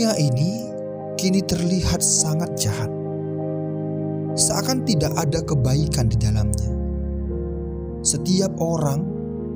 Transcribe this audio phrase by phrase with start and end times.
[0.00, 0.64] Dunia ini
[1.20, 2.88] kini terlihat sangat jahat.
[4.32, 6.72] Seakan tidak ada kebaikan di dalamnya.
[8.00, 9.04] Setiap orang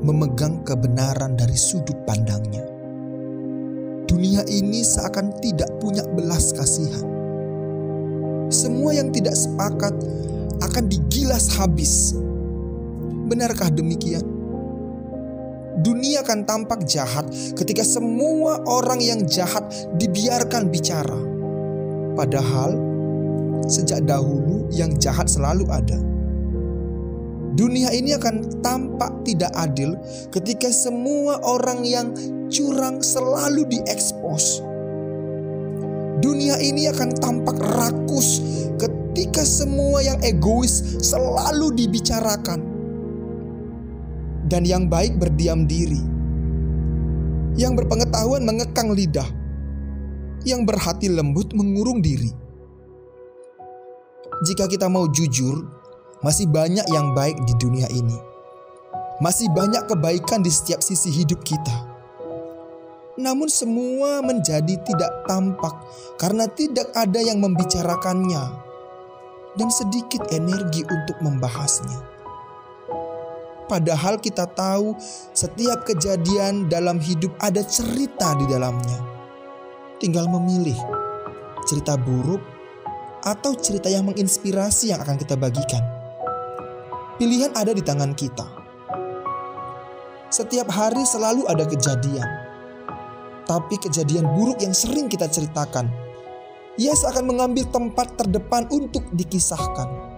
[0.04, 2.60] memegang kebenaran dari sudut pandangnya.
[4.04, 7.08] Dunia ini seakan tidak punya belas kasihan.
[8.52, 9.96] Semua yang tidak sepakat
[10.60, 12.12] akan digilas habis.
[13.32, 14.33] Benarkah demikian?
[15.84, 17.28] Dunia akan tampak jahat
[17.60, 19.68] ketika semua orang yang jahat
[20.00, 21.20] dibiarkan bicara.
[22.16, 22.72] Padahal
[23.68, 26.00] sejak dahulu yang jahat selalu ada.
[27.54, 29.92] Dunia ini akan tampak tidak adil
[30.32, 32.16] ketika semua orang yang
[32.48, 34.64] curang selalu diekspos.
[36.24, 38.40] Dunia ini akan tampak rakus
[38.80, 42.73] ketika semua yang egois selalu dibicarakan
[44.48, 46.00] dan yang baik berdiam diri.
[47.54, 49.26] Yang berpengetahuan mengekang lidah,
[50.42, 52.34] yang berhati lembut mengurung diri.
[54.44, 55.62] Jika kita mau jujur,
[56.20, 58.18] masih banyak yang baik di dunia ini.
[59.22, 61.94] Masih banyak kebaikan di setiap sisi hidup kita.
[63.14, 65.70] Namun semua menjadi tidak tampak
[66.18, 68.42] karena tidak ada yang membicarakannya
[69.54, 72.13] dan sedikit energi untuk membahasnya.
[73.64, 74.92] Padahal kita tahu
[75.32, 79.00] setiap kejadian dalam hidup ada cerita di dalamnya.
[79.96, 80.76] Tinggal memilih
[81.64, 82.44] cerita buruk
[83.24, 85.80] atau cerita yang menginspirasi yang akan kita bagikan.
[87.16, 88.44] Pilihan ada di tangan kita.
[90.28, 92.28] Setiap hari selalu ada kejadian.
[93.48, 95.88] Tapi kejadian buruk yang sering kita ceritakan,
[96.76, 100.13] ia seakan mengambil tempat terdepan untuk dikisahkan.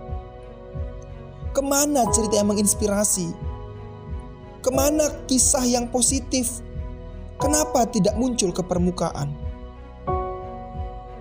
[1.56, 3.32] Ke mana cerita yang menginspirasi?
[4.60, 6.60] Ke mana kisah yang positif?
[7.40, 9.32] Kenapa tidak muncul ke permukaan?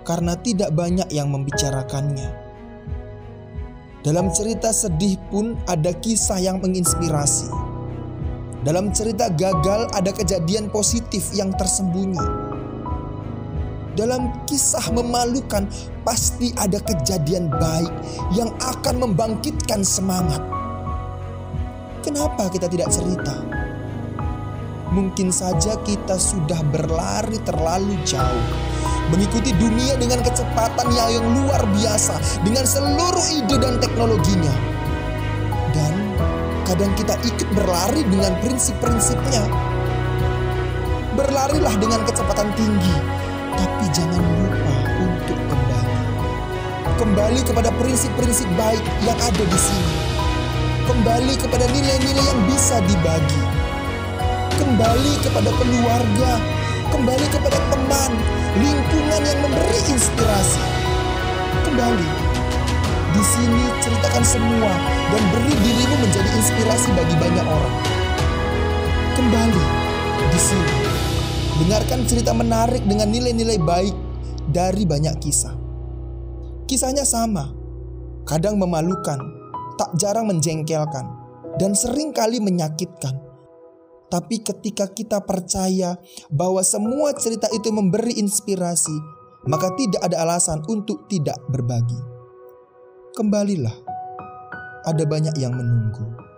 [0.03, 2.35] Karena tidak banyak yang membicarakannya.
[4.03, 7.47] Dalam cerita sedih pun ada kisah yang menginspirasi.
[8.67, 12.44] Dalam cerita gagal ada kejadian positif yang tersembunyi
[13.95, 15.65] dalam kisah memalukan
[16.03, 17.89] pasti ada kejadian baik
[18.35, 20.43] yang akan membangkitkan semangat.
[22.03, 23.33] Kenapa kita tidak cerita?
[24.93, 28.45] Mungkin saja kita sudah berlari terlalu jauh
[29.09, 34.53] mengikuti dunia dengan kecepatan yang luar biasa dengan seluruh ide dan teknologinya.
[35.73, 35.93] Dan
[36.69, 39.43] kadang kita ikut berlari dengan prinsip-prinsipnya.
[41.15, 43.24] Berlarilah dengan kecepatan tinggi
[43.55, 45.97] tapi jangan lupa untuk kembali.
[46.95, 49.95] Kembali kepada prinsip-prinsip baik yang ada di sini.
[50.85, 53.43] Kembali kepada nilai-nilai yang bisa dibagi.
[54.55, 56.31] Kembali kepada keluarga,
[56.93, 58.11] kembali kepada teman,
[58.61, 60.63] lingkungan yang memberi inspirasi.
[61.65, 62.09] Kembali.
[63.15, 64.71] Di sini ceritakan semua
[65.11, 67.75] dan beri dirimu menjadi inspirasi bagi banyak orang.
[69.15, 69.63] Kembali
[70.31, 70.84] di sini.
[71.55, 73.95] Dengarkan cerita menarik dengan nilai-nilai baik
[74.51, 75.55] dari banyak kisah.
[76.67, 77.47] Kisahnya sama,
[78.27, 79.15] kadang memalukan,
[79.79, 81.07] tak jarang menjengkelkan,
[81.55, 83.15] dan sering kali menyakitkan.
[84.11, 85.95] Tapi ketika kita percaya
[86.27, 88.93] bahwa semua cerita itu memberi inspirasi,
[89.47, 91.97] maka tidak ada alasan untuk tidak berbagi.
[93.15, 93.79] Kembalilah,
[94.83, 96.34] ada banyak yang menunggu.